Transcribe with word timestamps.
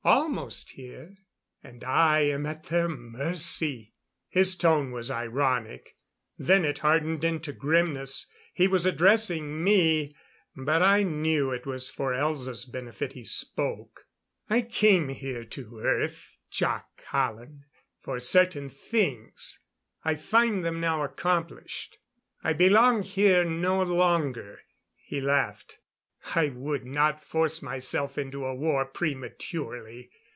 Almost 0.03 0.71
here. 0.71 1.13
And 1.61 1.83
I 1.83 2.21
am 2.21 2.43
at 2.47 2.63
their 2.63 2.89
mercy." 2.89 3.93
His 4.29 4.57
tone 4.57 4.89
was 4.91 5.11
ironic; 5.11 5.95
then 6.39 6.65
it 6.65 6.79
hardened 6.79 7.23
into 7.23 7.53
grimness. 7.53 8.25
He 8.51 8.67
was 8.67 8.87
addressing 8.87 9.63
me, 9.63 10.15
but 10.55 10.81
I 10.81 11.03
knew 11.03 11.51
it 11.51 11.67
was 11.67 11.91
for 11.91 12.13
Elza's 12.13 12.65
benefit 12.65 13.13
he 13.13 13.23
spoke. 13.23 14.07
"I 14.49 14.63
came 14.63 15.09
here 15.09 15.45
to 15.45 15.77
Earth, 15.81 16.39
Jac 16.49 16.87
Hallen, 17.11 17.65
for 18.01 18.19
certain 18.19 18.69
things. 18.69 19.59
I 20.03 20.15
find 20.15 20.65
them 20.65 20.79
now 20.81 21.03
accomplished. 21.03 21.99
I 22.43 22.53
belong 22.53 23.03
here 23.03 23.45
no 23.45 23.83
longer." 23.83 24.61
He 24.97 25.21
laughed. 25.21 25.77
"I 26.35 26.49
would 26.49 26.85
not 26.85 27.23
force 27.23 27.63
myself 27.63 28.15
into 28.15 28.45
a 28.45 28.53
war 28.53 28.85
prematurely. 28.85 30.11